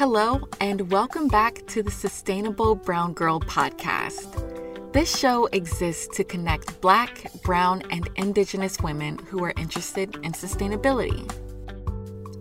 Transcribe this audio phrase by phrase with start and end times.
[0.00, 4.94] Hello, and welcome back to the Sustainable Brown Girl podcast.
[4.94, 11.30] This show exists to connect Black, Brown, and Indigenous women who are interested in sustainability.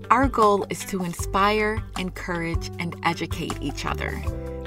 [0.10, 4.12] Our goal is to inspire, encourage, and educate each other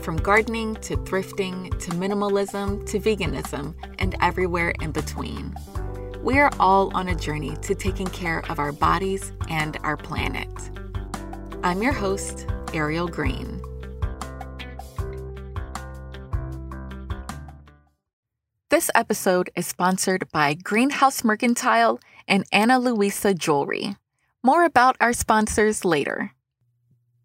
[0.02, 5.56] from gardening to thrifting to minimalism to veganism and everywhere in between.
[6.22, 10.50] We are all on a journey to taking care of our bodies and our planet.
[11.64, 13.60] I'm your host, Ariel Green.
[18.70, 23.96] This episode is sponsored by Greenhouse Mercantile and Ana Luisa Jewelry.
[24.42, 26.32] More about our sponsors later.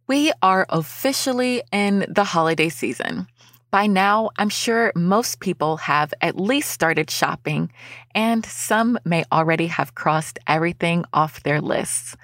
[0.08, 3.28] We are officially in the holiday season.
[3.72, 7.72] By now, I'm sure most people have at least started shopping,
[8.16, 12.16] and some may already have crossed everything off their lists.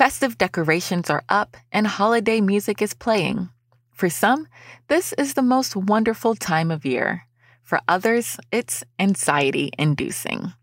[0.00, 3.50] Festive decorations are up and holiday music is playing.
[3.92, 4.48] For some,
[4.88, 7.26] this is the most wonderful time of year.
[7.62, 10.54] For others, it's anxiety inducing.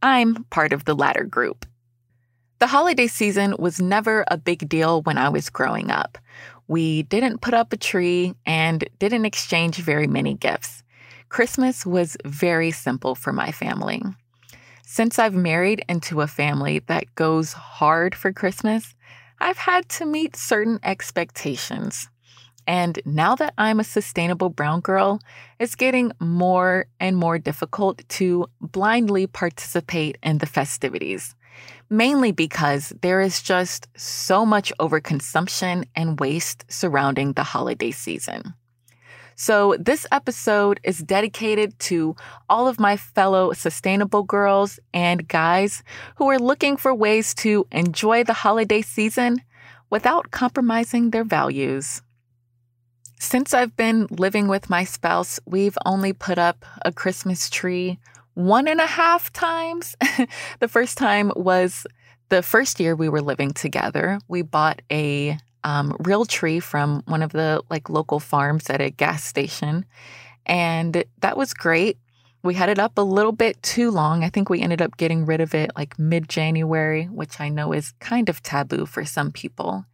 [0.00, 1.66] I'm part of the latter group.
[2.58, 6.16] The holiday season was never a big deal when I was growing up.
[6.66, 10.82] We didn't put up a tree and didn't exchange very many gifts.
[11.28, 14.02] Christmas was very simple for my family.
[14.86, 18.94] Since I've married into a family that goes hard for Christmas,
[19.40, 22.08] I've had to meet certain expectations.
[22.66, 25.20] And now that I'm a sustainable brown girl,
[25.58, 31.34] it's getting more and more difficult to blindly participate in the festivities,
[31.90, 38.54] mainly because there is just so much overconsumption and waste surrounding the holiday season.
[39.36, 42.14] So, this episode is dedicated to
[42.48, 45.82] all of my fellow sustainable girls and guys
[46.16, 49.42] who are looking for ways to enjoy the holiday season
[49.90, 52.02] without compromising their values.
[53.18, 57.98] Since I've been living with my spouse, we've only put up a Christmas tree
[58.34, 59.96] one and a half times.
[60.60, 61.86] the first time was
[62.28, 64.18] the first year we were living together.
[64.28, 68.90] We bought a um, real tree from one of the like local farms at a
[68.90, 69.84] gas station.
[70.46, 71.98] And that was great.
[72.42, 74.22] We had it up a little bit too long.
[74.22, 77.72] I think we ended up getting rid of it like mid January, which I know
[77.72, 79.86] is kind of taboo for some people.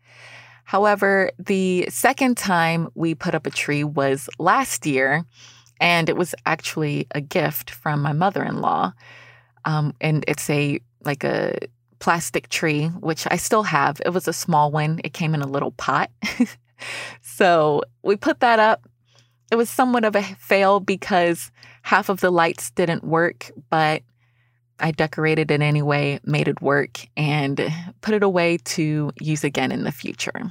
[0.64, 5.24] However, the second time we put up a tree was last year,
[5.80, 8.92] and it was actually a gift from my mother in law.
[9.64, 11.58] Um, and it's a like a
[12.00, 14.00] plastic tree, which I still have.
[14.04, 16.10] It was a small one, it came in a little pot.
[17.20, 18.88] so we put that up.
[19.52, 21.50] It was somewhat of a fail because
[21.82, 24.02] half of the lights didn't work, but
[24.78, 27.60] I decorated it anyway, made it work, and
[28.00, 30.50] put it away to use again in the future.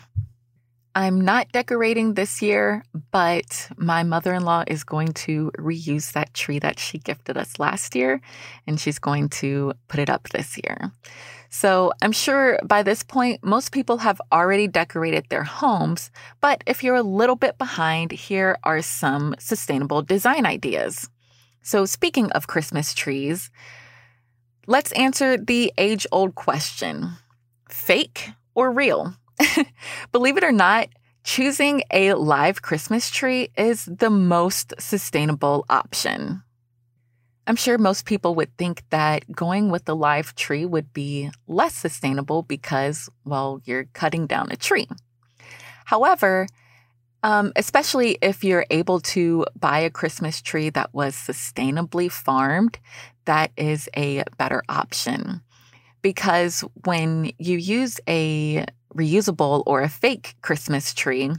[0.96, 6.34] I'm not decorating this year, but my mother in law is going to reuse that
[6.34, 8.22] tree that she gifted us last year,
[8.68, 10.92] and she's going to put it up this year.
[11.50, 16.12] So I'm sure by this point, most people have already decorated their homes.
[16.42, 21.10] But if you're a little bit behind, here are some sustainable design ideas.
[21.62, 23.50] So, speaking of Christmas trees,
[24.68, 27.12] let's answer the age old question
[27.68, 29.14] fake or real?
[30.12, 30.90] Believe it or not,
[31.24, 36.44] choosing a live Christmas tree is the most sustainable option.
[37.48, 41.74] I'm sure most people would think that going with the live tree would be less
[41.74, 44.88] sustainable because, well, you're cutting down a tree.
[45.86, 46.48] However,
[47.24, 52.78] um, especially if you're able to buy a Christmas tree that was sustainably farmed,
[53.26, 55.42] that is a better option.
[56.02, 61.32] Because when you use a reusable or a fake Christmas tree,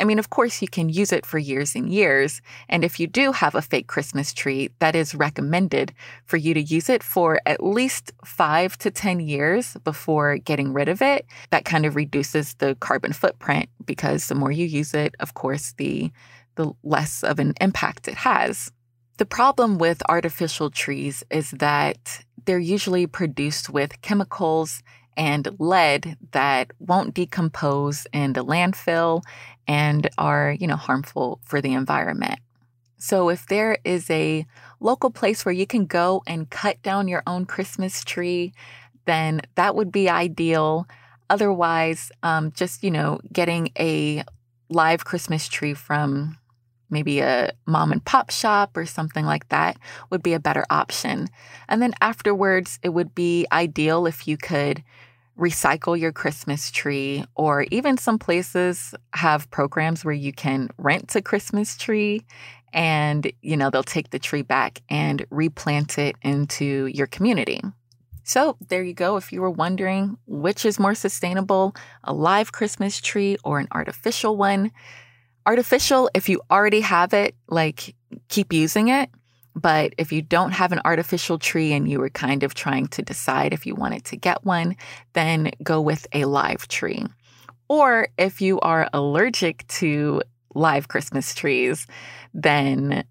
[0.00, 2.40] I mean, of course, you can use it for years and years.
[2.68, 5.92] And if you do have a fake Christmas tree, that is recommended
[6.24, 10.88] for you to use it for at least five to 10 years before getting rid
[10.88, 11.26] of it.
[11.50, 15.74] That kind of reduces the carbon footprint because the more you use it, of course,
[15.76, 16.10] the,
[16.54, 18.72] the less of an impact it has.
[19.18, 24.82] The problem with artificial trees is that they're usually produced with chemicals
[25.16, 29.22] and lead that won't decompose in the landfill
[29.70, 32.40] and are, you know, harmful for the environment.
[32.98, 34.44] So if there is a
[34.80, 38.52] local place where you can go and cut down your own Christmas tree,
[39.06, 40.88] then that would be ideal.
[41.30, 44.24] Otherwise, um, just, you know, getting a
[44.70, 46.36] live Christmas tree from
[46.90, 49.76] maybe a mom and pop shop or something like that
[50.10, 51.28] would be a better option.
[51.68, 54.82] And then afterwards, it would be ideal if you could
[55.40, 61.22] recycle your Christmas tree, or even some places have programs where you can rent a
[61.22, 62.22] Christmas tree
[62.72, 67.60] and, you know, they'll take the tree back and replant it into your community.
[68.22, 69.16] So there you go.
[69.16, 74.36] If you were wondering which is more sustainable, a live Christmas tree or an artificial
[74.36, 74.70] one,
[75.46, 77.96] artificial, if you already have it, like
[78.28, 79.10] keep using it.
[79.54, 83.02] But if you don't have an artificial tree and you were kind of trying to
[83.02, 84.76] decide if you wanted to get one,
[85.12, 87.04] then go with a live tree.
[87.68, 90.22] Or if you are allergic to
[90.54, 91.86] live Christmas trees,
[92.34, 93.04] then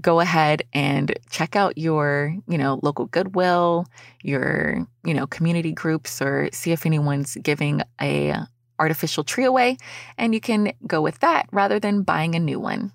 [0.00, 3.86] go ahead and check out your, you know, local Goodwill,
[4.22, 8.34] your, you know, community groups or see if anyone's giving a
[8.78, 9.76] artificial tree away
[10.18, 12.92] and you can go with that rather than buying a new one.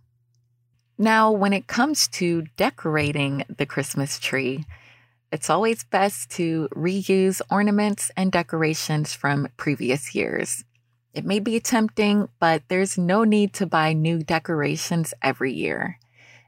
[0.97, 4.65] Now, when it comes to decorating the Christmas tree,
[5.31, 10.63] it's always best to reuse ornaments and decorations from previous years.
[11.13, 15.99] It may be tempting, but there's no need to buy new decorations every year.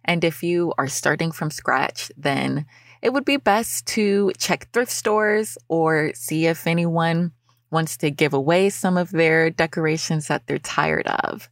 [0.04, 2.66] And if you are starting from scratch, then
[3.02, 7.34] it would be best to check thrift stores or see if anyone
[7.70, 11.50] wants to give away some of their decorations that they're tired of.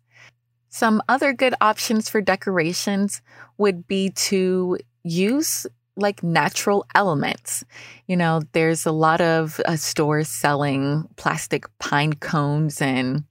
[0.78, 3.24] Some other good options for decorations
[3.58, 5.66] would be to use
[5.96, 7.64] like natural elements.
[8.06, 13.24] You know, there's a lot of uh, stores selling plastic pine cones and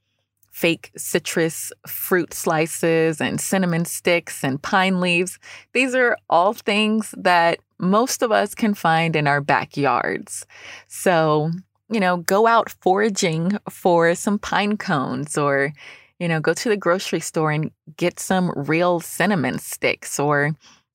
[0.51, 5.39] fake citrus fruit slices and cinnamon sticks and pine leaves.
[5.73, 10.45] These are all things that most of us can find in our backyards.
[10.89, 11.53] So,
[11.89, 15.73] you know, go out foraging for some pine cones or
[16.19, 20.53] you know, go to the grocery store and get some real cinnamon sticks or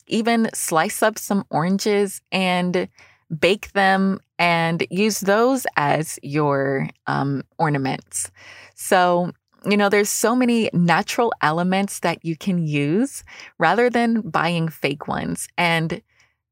[0.07, 2.87] even slice up some oranges and
[3.39, 8.31] bake them and use those as your um, ornaments.
[8.75, 9.31] So,
[9.65, 13.23] you know, there's so many natural elements that you can use
[13.57, 15.47] rather than buying fake ones.
[15.57, 16.01] And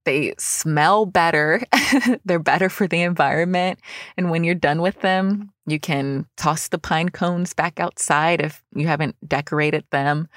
[0.05, 1.61] they smell better.
[2.25, 3.79] They're better for the environment.
[4.15, 8.63] And when you're done with them, you can toss the pine cones back outside if
[8.73, 10.27] you haven't decorated them,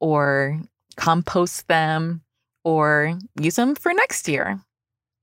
[0.00, 0.60] or
[0.96, 2.22] compost them,
[2.64, 4.60] or use them for next year.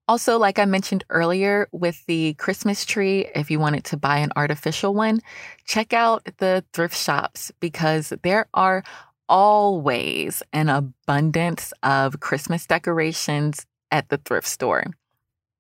[0.10, 4.32] Also, like I mentioned earlier with the Christmas tree, if you wanted to buy an
[4.38, 5.20] artificial one,
[5.66, 8.84] check out the thrift shops because there are
[9.28, 14.86] always an abundance of Christmas decorations at the thrift store.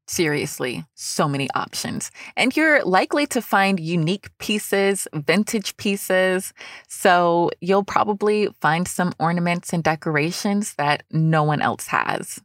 [0.10, 2.12] Seriously, so many options.
[2.38, 6.54] And you're likely to find unique pieces, vintage pieces.
[6.88, 12.42] So you'll probably find some ornaments and decorations that no one else has.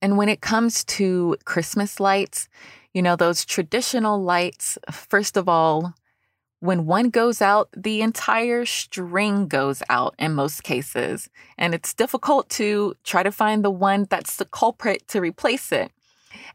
[0.00, 2.48] And when it comes to Christmas lights,
[2.94, 5.94] you know, those traditional lights, first of all,
[6.60, 11.28] when one goes out, the entire string goes out in most cases.
[11.58, 15.92] And it's difficult to try to find the one that's the culprit to replace it.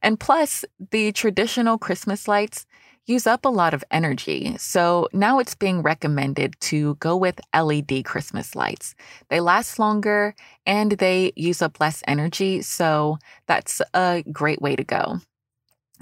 [0.02, 2.66] And plus, the traditional Christmas lights
[3.06, 4.56] use up a lot of energy.
[4.60, 8.94] So now it's being recommended to go with LED Christmas lights.
[9.30, 10.36] They last longer
[10.66, 12.62] and they use up less energy.
[12.62, 13.18] So
[13.48, 15.20] that's a great way to go.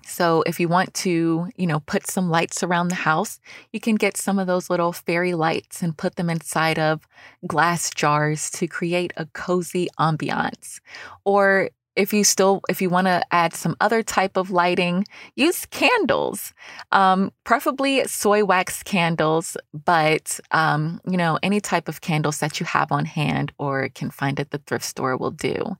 [0.06, 3.40] So if you want to, you know, put some lights around the house,
[3.74, 7.07] you can get some of those little fairy lights and put them inside of
[7.46, 10.80] glass jars to create a cozy ambiance.
[11.26, 15.66] Or if you still if you want to add some other type of lighting use
[15.66, 16.54] candles
[16.92, 22.66] um, preferably soy wax candles but um, you know any type of candles that you
[22.66, 25.75] have on hand or can find at the thrift store will do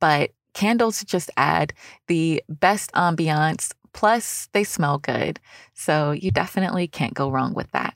[0.00, 1.74] but Candles just add
[2.06, 5.38] the best ambiance, plus they smell good.
[5.74, 7.94] So you definitely can't go wrong with that.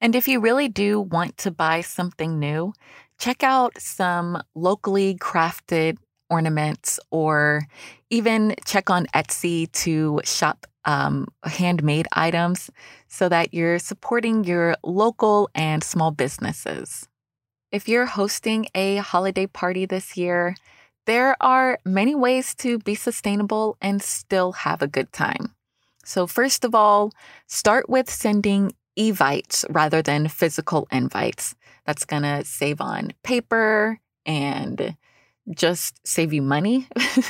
[0.00, 2.72] And if you really do want to buy something new,
[3.18, 5.98] check out some locally crafted
[6.30, 7.62] ornaments or
[8.10, 12.70] even check on Etsy to shop um, handmade items
[13.08, 17.08] so that you're supporting your local and small businesses.
[17.70, 20.56] If you're hosting a holiday party this year,
[21.06, 25.54] there are many ways to be sustainable and still have a good time.
[26.04, 27.12] So, first of all,
[27.46, 31.54] start with sending evites rather than physical invites.
[31.84, 34.96] That's going to save on paper and
[35.54, 36.86] just save you money.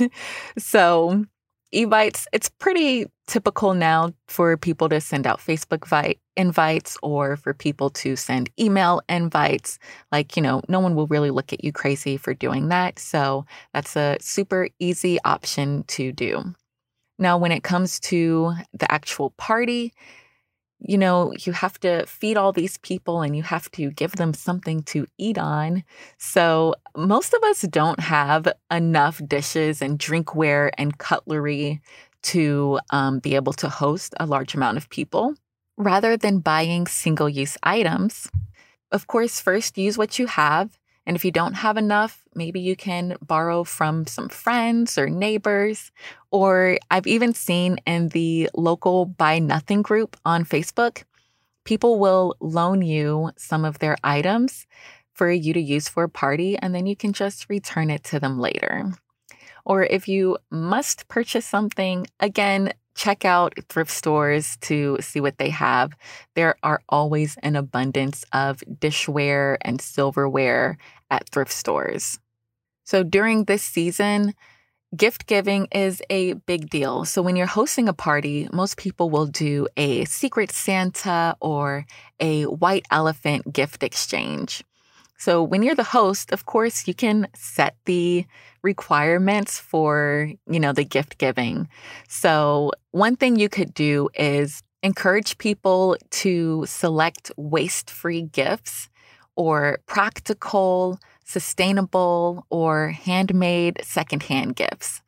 [0.59, 1.25] so,
[1.73, 7.53] evites, it's pretty typical now for people to send out Facebook vi- invites or for
[7.53, 9.79] people to send email invites.
[10.11, 12.99] Like, you know, no one will really look at you crazy for doing that.
[12.99, 13.45] So
[13.75, 16.55] that's a super easy option to do.
[17.19, 19.93] Now, when it comes to the actual party,
[20.81, 24.33] you know, you have to feed all these people and you have to give them
[24.33, 25.83] something to eat on.
[26.19, 31.81] So, most of us don't have enough dishes and drinkware and cutlery
[32.23, 35.35] to um, be able to host a large amount of people.
[35.77, 38.29] Rather than buying single use items,
[38.91, 40.78] of course, first use what you have.
[41.09, 45.91] And if you don't have enough, maybe you can borrow from some friends or neighbors.
[46.31, 51.05] Or I've even seen in the local Buy Nothing group on Facebook,
[51.65, 54.67] people will loan you some of their items
[55.15, 58.21] for you to use for a party, and then you can just return it to
[58.21, 58.93] them later.
[59.65, 65.51] Or if you must purchase something, again, check out thrift stores to see what they
[65.51, 65.93] have.
[66.35, 70.77] There are always an abundance of dishware and silverware
[71.09, 72.19] at thrift stores.
[72.85, 74.35] So during this season,
[74.97, 77.05] gift giving is a big deal.
[77.05, 81.87] So when you're hosting a party, most people will do a secret Santa or
[82.19, 84.65] a white elephant gift exchange.
[85.19, 88.25] So when you're the host, of course, you can set the
[88.63, 91.69] requirements for, you know, the gift giving.
[92.09, 98.89] So one thing you could do is encourage people to select waste-free gifts
[99.35, 105.03] or practical, sustainable, or handmade secondhand gifts.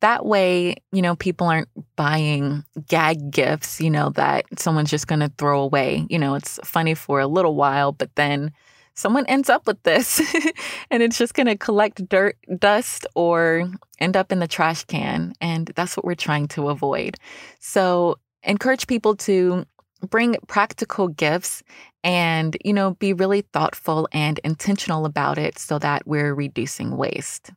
[0.00, 5.20] That way, you know, people aren't buying gag gifts, you know, that someone's just going
[5.20, 6.06] to throw away.
[6.10, 8.50] You know, it's funny for a little while, but then
[8.94, 10.20] someone ends up with this
[10.90, 15.34] and it's just going to collect dirt, dust, or end up in the trash can.
[15.40, 17.16] And that's what we're trying to avoid.
[17.60, 19.64] So, encourage people to
[20.10, 21.62] bring practical gifts
[22.02, 27.50] and, you know, be really thoughtful and intentional about it so that we're reducing waste.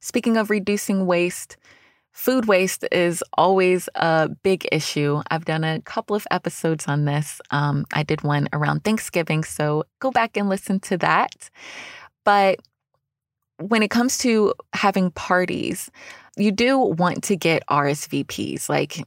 [0.00, 1.56] Speaking of reducing waste,
[2.18, 5.22] Food waste is always a big issue.
[5.30, 7.40] I've done a couple of episodes on this.
[7.52, 11.48] Um, I did one around Thanksgiving, so go back and listen to that.
[12.24, 12.58] But
[13.58, 15.92] when it comes to having parties,
[16.36, 18.68] you do want to get RSVPs.
[18.68, 19.00] Like,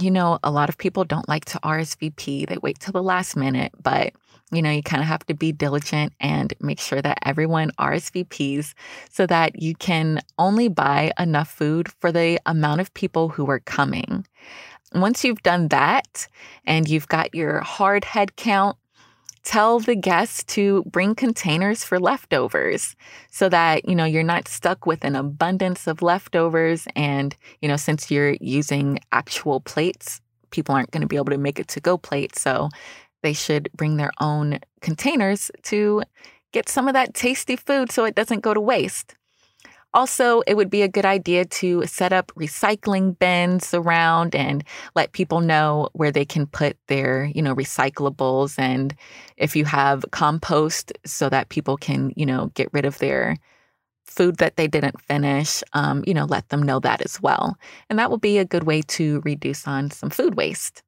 [0.00, 3.36] you know, a lot of people don't like to RSVP, they wait till the last
[3.36, 4.12] minute, but
[4.52, 8.74] you know, you kind of have to be diligent and make sure that everyone RSVPs
[9.10, 13.60] so that you can only buy enough food for the amount of people who are
[13.60, 14.26] coming.
[14.94, 16.28] Once you've done that
[16.64, 18.76] and you've got your hard head count,
[19.42, 22.96] tell the guests to bring containers for leftovers
[23.30, 27.76] so that you know you're not stuck with an abundance of leftovers and you know
[27.76, 31.78] since you're using actual plates people aren't going to be able to make it to
[31.78, 32.68] go plate so
[33.26, 36.00] they should bring their own containers to
[36.52, 39.16] get some of that tasty food so it doesn't go to waste.
[39.92, 44.62] Also, it would be a good idea to set up recycling bins around and
[44.94, 48.94] let people know where they can put their, you know, recyclables and
[49.36, 53.36] if you have compost so that people can, you know, get rid of their
[54.04, 57.56] food that they didn't finish, um, you know, let them know that as well.
[57.90, 60.84] And that will be a good way to reduce on some food waste.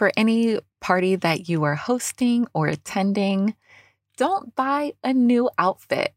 [0.00, 3.54] For any party that you are hosting or attending,
[4.16, 6.14] don't buy a new outfit.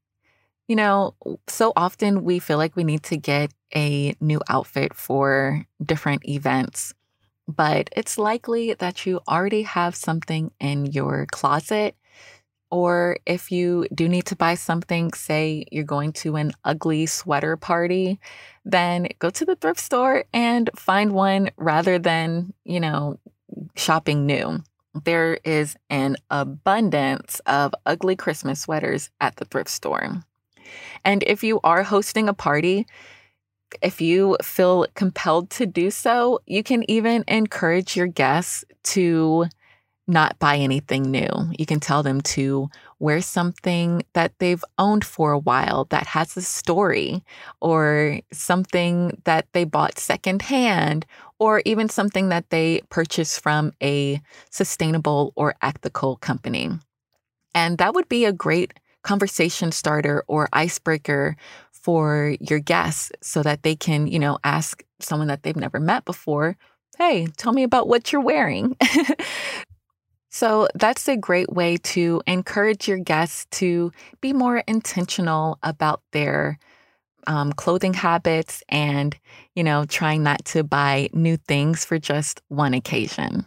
[0.70, 1.16] You know,
[1.50, 6.94] so often we feel like we need to get a new outfit for different events,
[7.46, 11.98] but it's likely that you already have something in your closet.
[12.72, 17.58] Or if you do need to buy something, say you're going to an ugly sweater
[17.58, 18.18] party,
[18.64, 23.20] then go to the thrift store and find one rather than, you know,
[23.76, 24.64] shopping new.
[25.06, 30.24] There is an abundance of ugly Christmas sweaters at the thrift store.
[31.04, 32.86] And if you are hosting a party,
[33.82, 39.48] if you feel compelled to do so, you can even encourage your guests to
[40.08, 41.30] not buy anything new.
[41.58, 42.70] You can tell them to
[43.00, 47.24] wear something that they've owned for a while that has a story,
[47.62, 51.06] or something that they bought secondhand,
[51.40, 56.70] or even something that they purchased from a sustainable or ethical company.
[57.56, 61.36] And that would be a great conversation starter or icebreaker
[61.72, 66.06] for your guests so that they can, you know, ask someone that they've never met
[66.06, 66.56] before,
[66.98, 68.78] hey, tell me about what you're wearing.
[70.34, 76.58] So that's a great way to encourage your guests to be more intentional about their
[77.28, 79.16] um, clothing habits and,
[79.54, 83.46] you know, trying not to buy new things for just one occasion.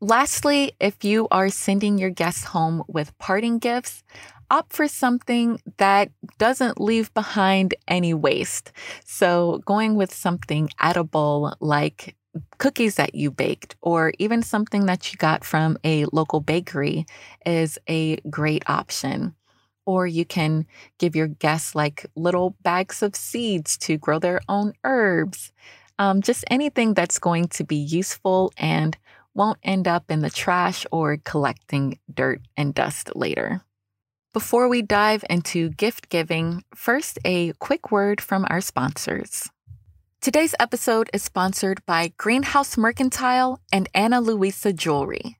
[0.00, 4.02] Lastly, if you are sending your guests home with parting gifts,
[4.50, 8.72] opt for something that doesn't leave behind any waste.
[9.04, 12.16] So, going with something edible like
[12.58, 17.06] cookies that you baked or even something that you got from a local bakery
[17.44, 19.34] is a great option.
[19.86, 20.66] Or you can
[20.98, 25.52] give your guests like little bags of seeds to grow their own herbs.
[25.98, 28.96] Um, just anything that's going to be useful and
[29.34, 33.62] won't end up in the trash or collecting dirt and dust later.
[34.34, 39.48] Before we dive into gift giving, first a quick word from our sponsors.
[40.20, 45.38] Today's episode is sponsored by Greenhouse Mercantile and Ana Luisa Jewelry.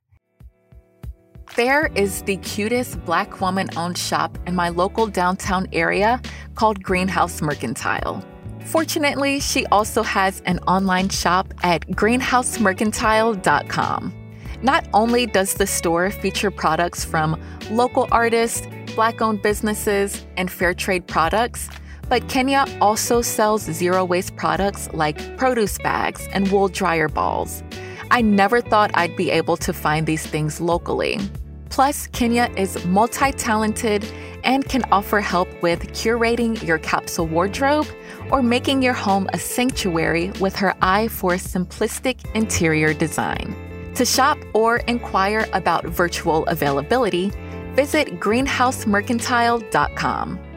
[1.57, 6.23] There is the cutest black woman owned shop in my local downtown area
[6.55, 8.25] called Greenhouse Mercantile.
[8.67, 14.15] Fortunately, she also has an online shop at greenhousemercantile.com.
[14.63, 17.37] Not only does the store feature products from
[17.73, 21.69] local artists, black owned businesses, and fair trade products,
[22.09, 27.63] but Kenya also sells zero waste products like produce bags and wool dryer balls.
[28.11, 31.21] I never thought I'd be able to find these things locally.
[31.69, 34.05] Plus, Kenya is multi talented
[34.45, 37.87] and can offer help with curating your capsule wardrobe
[38.31, 43.55] or making your home a sanctuary with her eye for simplistic interior design.
[43.97, 47.33] To shop or inquire about virtual availability,
[47.75, 50.48] visit greenhousemercantile.com.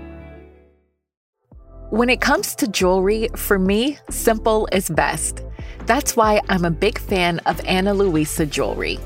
[1.92, 5.44] When it comes to jewelry, for me, simple is best.
[5.88, 8.98] That's why I'm a big fan of Ana Luisa jewelry.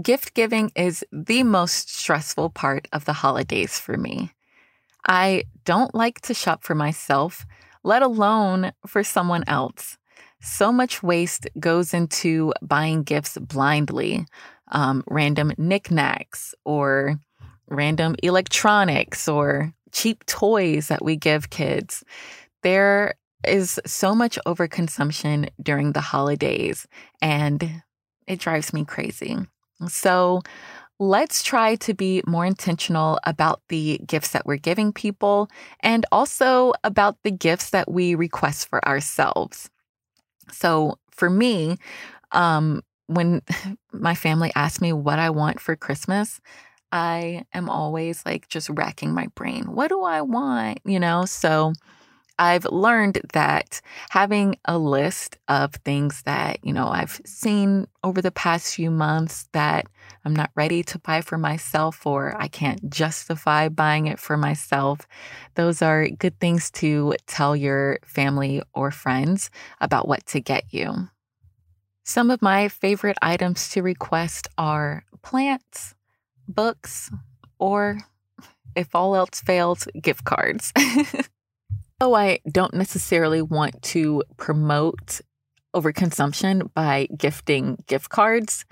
[0.01, 4.31] Gift giving is the most stressful part of the holidays for me.
[5.07, 7.45] I don't like to shop for myself,
[7.83, 9.99] let alone for someone else.
[10.41, 14.25] So much waste goes into buying gifts blindly,
[14.75, 17.17] um, random knickknacks or
[17.67, 22.03] random electronics or cheap toys that we give kids.
[22.61, 23.15] There
[23.47, 26.87] is so much overconsumption during the holidays,
[27.21, 27.81] and
[28.27, 29.37] it drives me crazy.
[29.87, 30.41] So,
[30.99, 35.49] let's try to be more intentional about the gifts that we're giving people
[35.81, 39.69] and also about the gifts that we request for ourselves.
[40.51, 41.77] So for me,
[42.31, 43.41] um, when
[43.91, 46.39] my family asks me what I want for Christmas,
[46.91, 49.65] I am always like just racking my brain.
[49.65, 50.79] What do I want?
[50.85, 51.73] You know, so
[52.37, 58.31] I've learned that having a list of things that, you know, I've seen over the
[58.31, 59.87] past few months that
[60.25, 65.07] I'm not ready to buy for myself or I can't justify buying it for myself,
[65.55, 71.09] those are good things to tell your family or friends about what to get you.
[72.05, 75.95] Some of my favorite items to request are plants,
[76.47, 77.11] books,
[77.59, 77.97] or
[78.75, 80.71] if all else fails, gift cards.
[82.01, 85.21] Oh, I don't necessarily want to promote
[85.73, 88.65] overconsumption by gifting gift cards.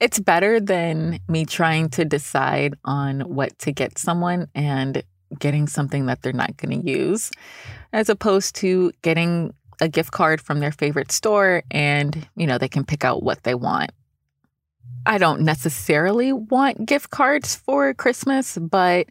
[0.00, 5.04] It's better than me trying to decide on what to get someone and
[5.38, 7.30] getting something that they're not going to use,
[7.92, 12.68] as opposed to getting a gift card from their favorite store and, you know, they
[12.68, 13.90] can pick out what they want.
[15.04, 19.08] I don't necessarily want gift cards for Christmas, but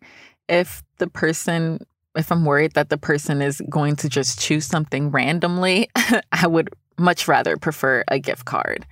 [0.50, 1.80] if the person
[2.16, 5.90] if I'm worried that the person is going to just choose something randomly,
[6.32, 8.86] I would much rather prefer a gift card.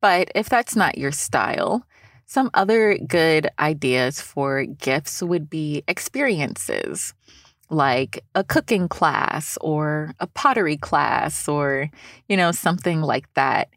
[0.00, 1.84] But if that's not your style,
[2.26, 7.14] some other good ideas for gifts would be experiences
[7.72, 11.90] like a cooking class or a pottery class or,
[12.28, 13.68] you know, something like that.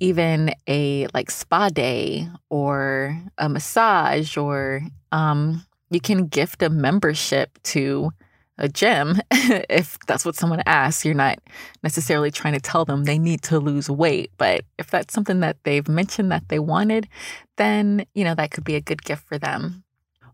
[0.00, 7.62] Even a like spa day or a massage or um, you can gift a membership
[7.62, 8.10] to
[8.58, 11.38] a gym, if that's what someone asks, you're not
[11.82, 14.30] necessarily trying to tell them they need to lose weight.
[14.38, 17.08] But if that's something that they've mentioned that they wanted,
[17.56, 19.84] then, you know, that could be a good gift for them.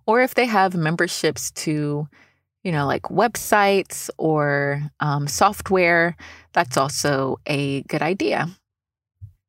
[0.06, 2.08] Or if they have memberships to,
[2.62, 6.16] you know, like websites or um, software,
[6.52, 8.48] that's also a good idea.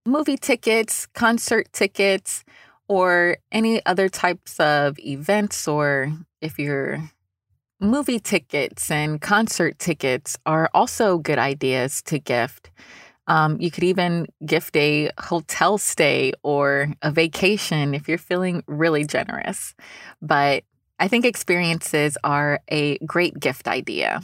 [0.06, 2.44] Movie tickets, concert tickets,
[2.88, 7.12] or any other types of events, or if you're
[7.80, 12.72] movie tickets and concert tickets are also good ideas to gift.
[13.28, 19.06] Um, you could even gift a hotel stay or a vacation if you're feeling really
[19.06, 19.76] generous.
[20.22, 20.64] But
[21.00, 24.22] I think experiences are a great gift idea.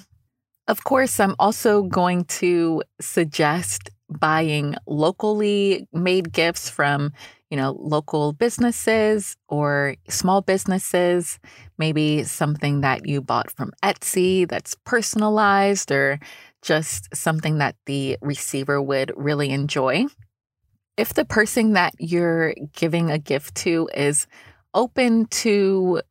[0.68, 7.12] Of course, I'm also going to suggest buying locally made gifts from
[7.50, 11.40] you know, local businesses or small businesses,
[11.78, 16.20] maybe something that you bought from Etsy that's personalized or
[16.62, 20.06] just something that the receiver would really enjoy.
[20.98, 24.28] If the person that you're giving a gift to is
[24.74, 26.02] open to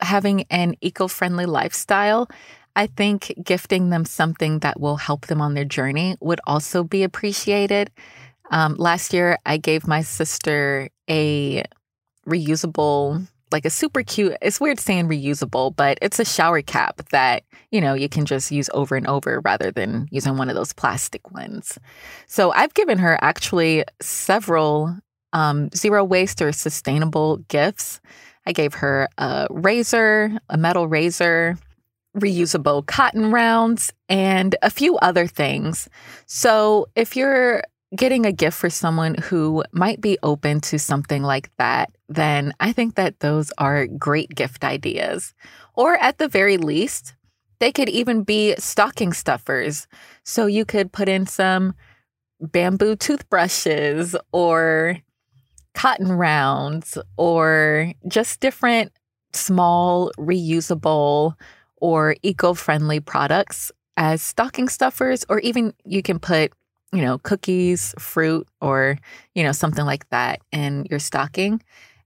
[0.00, 2.28] having an eco friendly lifestyle,
[2.74, 7.02] I think gifting them something that will help them on their journey would also be
[7.02, 7.90] appreciated.
[8.50, 11.64] Um, last year, I gave my sister a
[12.28, 17.44] reusable, like a super cute, it's weird saying reusable, but it's a shower cap that,
[17.70, 20.72] you know, you can just use over and over rather than using one of those
[20.72, 21.78] plastic ones.
[22.26, 24.98] So I've given her actually several
[25.32, 28.00] um, zero waste or sustainable gifts.
[28.46, 31.58] I gave her a razor, a metal razor,
[32.16, 35.88] reusable cotton rounds, and a few other things.
[36.26, 37.62] So if you're
[37.94, 42.72] getting a gift for someone who might be open to something like that, then I
[42.72, 45.34] think that those are great gift ideas.
[45.74, 47.14] Or at the very least,
[47.58, 49.86] they could even be stocking stuffers.
[50.24, 51.74] So you could put in some
[52.40, 54.98] bamboo toothbrushes or
[55.76, 58.90] cotton rounds or just different
[59.32, 61.34] small reusable
[61.76, 66.52] or eco-friendly products as stocking stuffers or even you can put
[66.92, 68.98] you know, cookies, fruit, or,
[69.34, 71.62] you know, something like that in your stocking.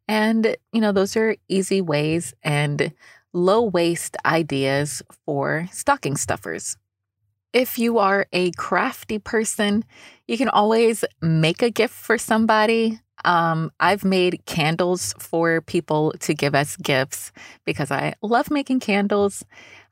[0.09, 2.93] And, you know, those are easy ways and
[3.33, 6.77] low waste ideas for stocking stuffers.
[7.53, 9.85] If you are a crafty person,
[10.27, 13.01] you can always make a gift for somebody.
[13.25, 17.33] Um, I've made candles for people to give us gifts
[17.65, 19.45] because I love making candles.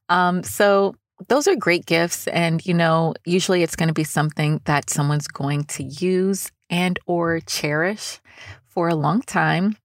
[0.09, 0.95] Um, so
[1.27, 5.27] those are great gifts and you know usually it's going to be something that someone's
[5.27, 8.21] going to use and or cherish
[8.67, 9.77] for a long time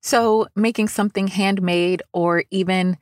[0.00, 2.96] so making something handmade or even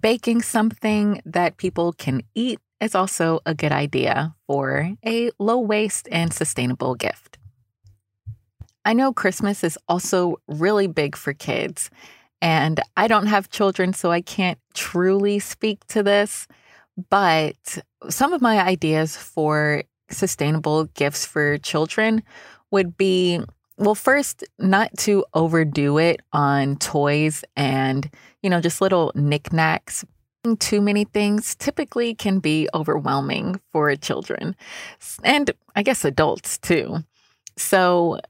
[0.00, 6.08] baking something that people can eat is also a good idea for a low waste
[6.12, 7.38] and sustainable gift
[8.84, 11.90] i know christmas is also really big for kids
[12.40, 16.46] and i don't have children so i can't truly speak to this
[17.10, 22.22] but some of my ideas for sustainable gifts for children
[22.70, 23.40] would be
[23.76, 28.08] well, first, not to overdo it on toys and,
[28.42, 30.04] you know, just little knickknacks.
[30.60, 34.54] Too many things typically can be overwhelming for children
[35.24, 37.02] and I guess adults too.
[37.56, 38.20] So,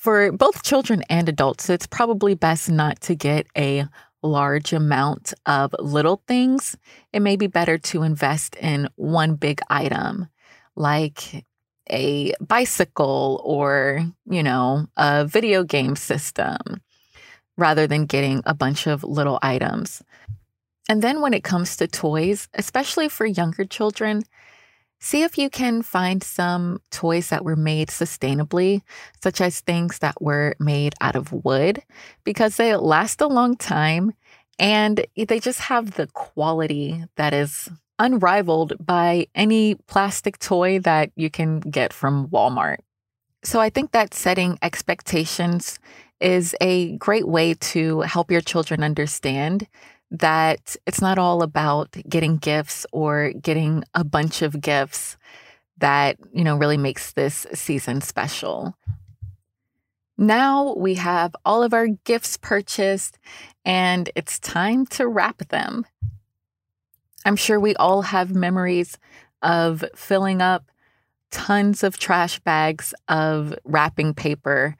[0.00, 3.86] for both children and adults, it's probably best not to get a
[4.22, 6.74] large amount of little things,
[7.12, 10.26] it may be better to invest in one big item
[10.74, 11.44] like
[11.90, 16.56] a bicycle or, you know, a video game system
[17.58, 20.02] rather than getting a bunch of little items.
[20.88, 24.22] And then when it comes to toys, especially for younger children,
[25.00, 28.82] see if you can find some toys that were made sustainably,
[29.22, 31.82] such as things that were made out of wood,
[32.22, 34.12] because they last a long time
[34.58, 41.30] and they just have the quality that is unrivaled by any plastic toy that you
[41.30, 42.76] can get from Walmart.
[43.42, 45.78] So I think that setting expectations
[46.20, 49.66] is a great way to help your children understand
[50.10, 55.16] that it's not all about getting gifts or getting a bunch of gifts
[55.78, 58.74] that, you know, really makes this season special.
[60.18, 63.18] Now we have all of our gifts purchased
[63.64, 65.86] and it's time to wrap them.
[67.24, 68.98] I'm sure we all have memories
[69.42, 70.70] of filling up
[71.30, 74.76] tons of trash bags of wrapping paper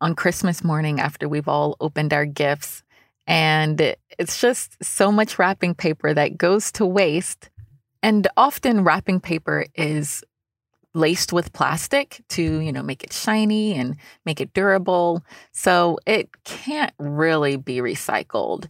[0.00, 2.82] on Christmas morning after we've all opened our gifts.
[3.28, 7.50] And it's just so much wrapping paper that goes to waste.
[8.02, 10.24] And often wrapping paper is
[10.94, 15.22] laced with plastic to, you know, make it shiny and make it durable.
[15.52, 18.68] So it can't really be recycled.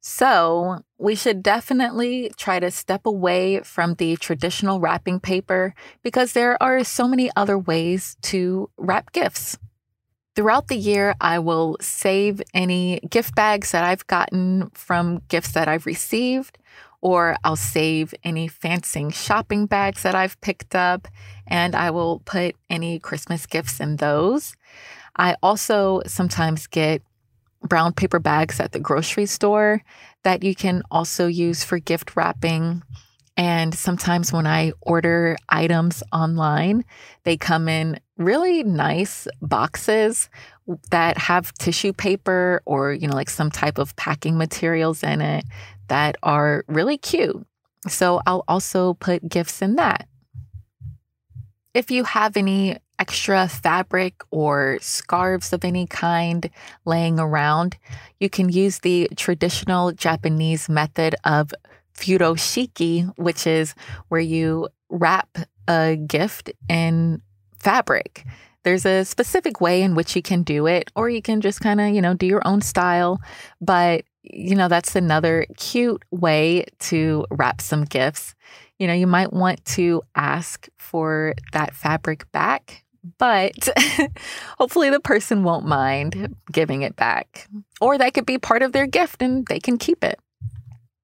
[0.00, 6.60] So we should definitely try to step away from the traditional wrapping paper because there
[6.60, 9.56] are so many other ways to wrap gifts.
[10.36, 15.68] Throughout the year, I will save any gift bags that I've gotten from gifts that
[15.68, 16.58] I've received
[17.00, 21.08] or I'll save any fancy shopping bags that I've picked up
[21.46, 24.54] and I will put any Christmas gifts in those.
[25.16, 27.02] I also sometimes get
[27.62, 29.82] brown paper bags at the grocery store
[30.22, 32.82] that you can also use for gift wrapping.
[33.36, 36.84] And sometimes when I order items online,
[37.24, 40.28] they come in really nice boxes
[40.90, 45.44] that have tissue paper or, you know, like some type of packing materials in it
[45.88, 47.44] that are really cute.
[47.88, 50.06] So I'll also put gifts in that.
[51.72, 56.50] If you have any extra fabric or scarves of any kind
[56.84, 57.78] laying around,
[58.20, 61.54] you can use the traditional Japanese method of
[61.96, 63.74] furoshiki, which is
[64.08, 67.22] where you wrap a gift in
[67.60, 68.24] fabric.
[68.62, 71.80] There's a specific way in which you can do it, or you can just kind
[71.80, 73.20] of, you know, do your own style.
[73.60, 78.34] But you know, that's another cute way to wrap some gifts.
[78.78, 82.84] You know, you might want to ask for that fabric back,
[83.18, 83.68] but
[84.58, 87.48] hopefully the person won't mind giving it back.
[87.80, 90.18] Or that could be part of their gift and they can keep it.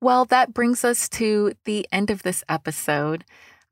[0.01, 3.25] Well, that brings us to the end of this episode.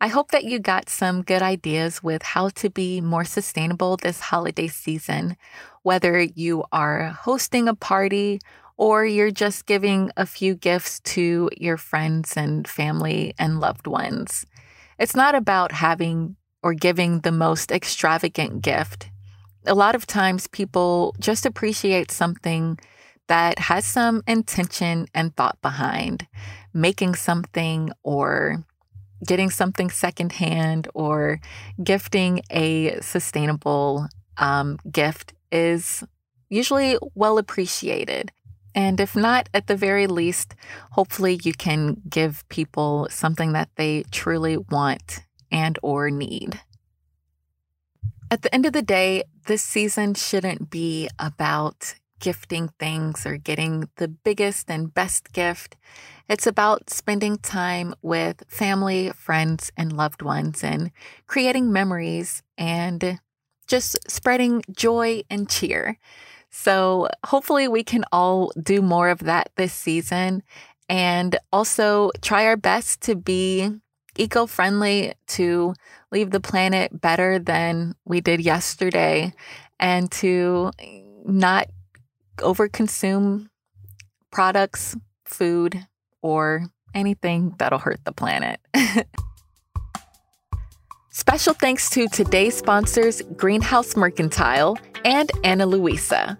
[0.04, 4.20] I hope that you got some good ideas with how to be more sustainable this
[4.20, 5.34] holiday season,
[5.80, 8.38] whether you are hosting a party
[8.76, 14.44] or you're just giving a few gifts to your friends and family and loved ones.
[14.98, 19.08] It's not about having or giving the most extravagant gift.
[19.64, 22.78] A lot of times people just appreciate something
[23.28, 26.26] that has some intention and thought behind
[26.74, 28.66] making something or
[29.26, 31.40] getting something secondhand or
[31.82, 36.04] gifting a sustainable um, gift is
[36.48, 38.32] usually well appreciated.
[38.74, 40.54] And if not, at the very least,
[40.92, 46.60] hopefully you can give people something that they truly want and or need.
[48.30, 53.90] At the end of the day, this season shouldn't be about gifting things or getting
[53.96, 55.76] the biggest and best gift.
[56.26, 60.90] It's about spending time with family, friends, and loved ones and
[61.26, 63.20] creating memories and
[63.66, 65.98] just spreading joy and cheer.
[66.48, 70.42] So hopefully we can all do more of that this season
[70.88, 73.70] and also try our best to be
[74.16, 75.74] eco friendly, to
[76.10, 79.34] leave the planet better than we did yesterday,
[79.78, 80.70] and to
[81.26, 81.66] not
[82.38, 83.48] overconsume
[84.30, 85.86] products, food,
[86.22, 88.60] or anything that'll hurt the planet.
[91.10, 96.36] Special thanks to today's sponsors, Greenhouse Mercantile and Ana Luisa.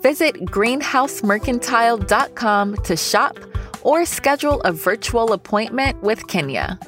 [0.00, 3.38] Visit greenhousemercantile.com to shop
[3.82, 6.78] or schedule a virtual appointment with Kenya.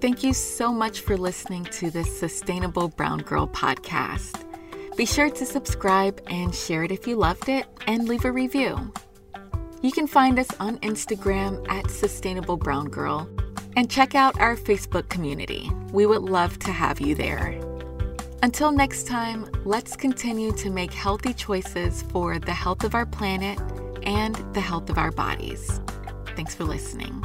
[0.00, 4.49] Thank you so much for listening to this Sustainable Brown Girl podcast.
[5.00, 8.92] Be sure to subscribe and share it if you loved it and leave a review.
[9.80, 13.26] You can find us on Instagram at Sustainable Brown Girl
[13.76, 15.70] and check out our Facebook community.
[15.90, 17.58] We would love to have you there.
[18.42, 23.58] Until next time, let's continue to make healthy choices for the health of our planet
[24.02, 25.80] and the health of our bodies.
[26.36, 27.24] Thanks for listening.